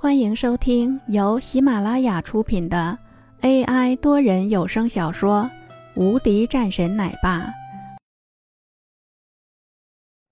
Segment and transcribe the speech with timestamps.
[0.00, 2.96] 欢迎收听由喜马拉雅出品的
[3.40, 5.42] AI 多人有声小说
[6.00, 7.40] 《无敌战神奶爸》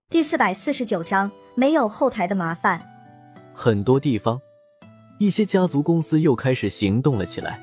[0.09, 2.81] 第四百四十九章：没有后台的麻烦。
[3.53, 4.41] 很多地方，
[5.19, 7.59] 一些家族公司又开始行动了起来。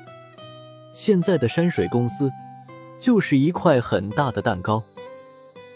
[0.92, 2.30] 现在的山水公司
[3.00, 4.82] 就是一块很大的蛋糕，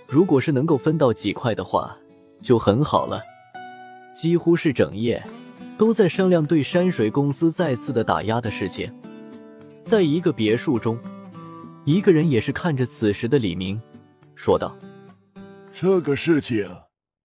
[0.06, 1.96] 如果是能够分到几块的话，
[2.42, 3.22] 就很好了。
[4.14, 5.24] 几乎是整夜。
[5.78, 8.92] 都在商量对山水公司再次的打压的事情。
[9.84, 10.98] 在一个别墅中，
[11.84, 13.80] 一个人也是看着此时的李明，
[14.34, 14.76] 说道
[15.72, 16.68] ：“这个事情，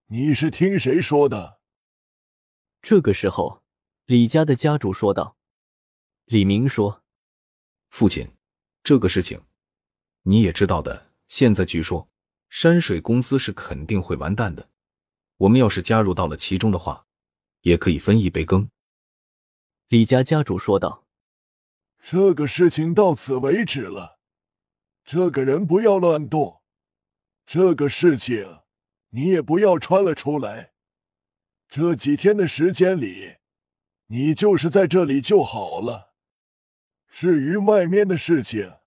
[0.08, 1.58] 你是听谁说的？”
[2.84, 3.64] 这个时候，
[4.06, 5.36] 李家的家主说道
[6.26, 7.02] ：“李明说，
[7.90, 8.28] 父亲，
[8.84, 9.42] 这个事情
[10.22, 11.08] 你也知道的。
[11.28, 12.08] 现在据说
[12.52, 14.70] 山水公司是肯定会完蛋的。
[15.38, 17.08] 我们要是加入到了其中的话。”
[17.64, 18.70] 也可以分一杯羹。”
[19.90, 21.06] 李家家主说道
[22.02, 24.20] ，“这个事情到此为止了，
[25.04, 26.62] 这个人不要乱动。
[27.46, 28.62] 这个事情
[29.10, 30.72] 你也不要穿了出来。
[31.68, 33.38] 这几天的时间里，
[34.08, 36.14] 你就是在这里就好了。
[37.10, 38.78] 至于外面的事情，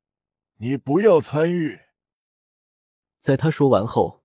[0.56, 1.80] 你不要参与。”
[3.20, 4.24] 在他说完后，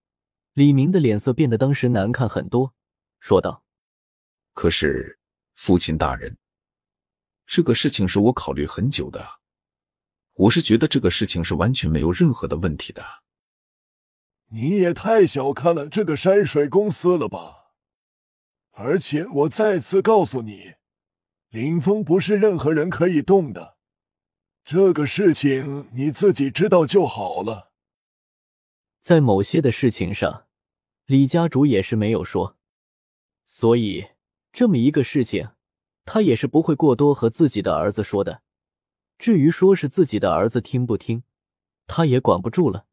[0.54, 2.74] 李明的脸色变得当时难看很多，
[3.20, 3.66] 说道。
[4.54, 5.20] 可是，
[5.54, 6.38] 父亲大人，
[7.48, 9.40] 这个事情是我考虑很久的。
[10.34, 13.04] 我是觉得这个事情是完全没有任何的问题的。
[14.48, 17.74] 你也太小看了这个山水公司了吧！
[18.72, 20.74] 而且我再次告诉你，
[21.50, 23.78] 林峰不是任何人可以动的。
[24.64, 27.72] 这个事情你自己知道就好了。
[29.00, 30.48] 在某些的事情上，
[31.06, 32.58] 李家主也是没有说，
[33.46, 34.08] 所以。
[34.54, 35.50] 这么一个事情，
[36.06, 38.42] 他也是不会过多和自己的儿子说的。
[39.18, 41.24] 至于说是自己的儿子听不听，
[41.88, 42.86] 他也管不住了。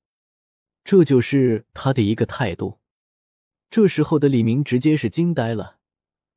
[0.84, 2.78] 这就是他的一个态度。
[3.70, 5.78] 这时候的李明直接是惊呆了，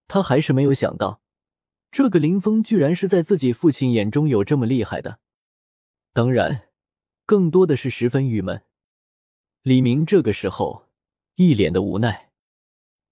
[0.08, 1.22] 他还是没有想到，
[1.92, 5.20] 这个林峰居然是在自己父亲眼中有这么厉害的。
[6.14, 6.70] 当然，
[7.26, 8.64] 更多的是十分郁闷。
[9.62, 10.90] 李明这个时候
[11.36, 12.32] 一脸的无奈，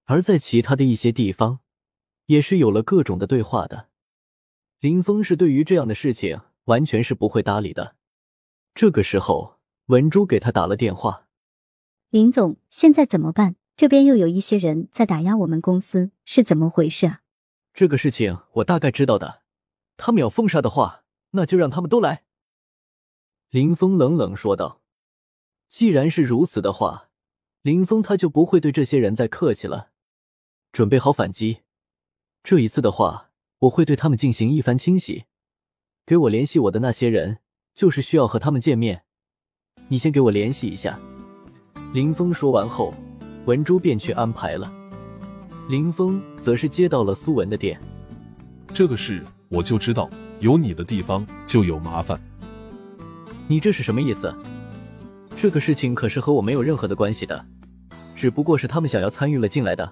[0.05, 1.59] 而在其他的一些地方。
[2.29, 3.89] 也是有了各种的对话的，
[4.79, 7.95] 林峰是对于这样的事情完全是不会搭理的。
[8.75, 9.57] 这个时候，
[9.87, 11.27] 文珠给他打了电话
[12.11, 13.55] ：“林总，现在怎么办？
[13.75, 17.21] 这边又有一些人在打压我们公司，是怎么回事啊？”
[17.73, 19.41] 这个事情我大概知道的，
[19.97, 22.25] 他们要封杀的话，那就让他们都来。”
[23.49, 24.83] 林峰冷冷说道。
[25.67, 27.09] 既然是如此的话，
[27.63, 29.89] 林峰他就不会对这些人再客气了，
[30.71, 31.61] 准备好反击。
[32.43, 33.29] 这一次的话，
[33.59, 35.25] 我会对他们进行一番清洗。
[36.05, 37.39] 给我联系我的那些人，
[37.75, 39.03] 就是需要和他们见面。
[39.89, 40.99] 你先给我联系一下。
[41.93, 42.93] 林峰说完后，
[43.45, 44.71] 文珠便去安排了。
[45.67, 47.79] 林峰则是接到了苏文的电。
[48.73, 52.19] 这个事我就知道，有你的地方就有麻烦。
[53.47, 54.33] 你这是什么意思？
[55.37, 57.45] 这个事情可是和我没有任何的关系的，
[58.15, 59.91] 只不过是他们想要参与了进来的。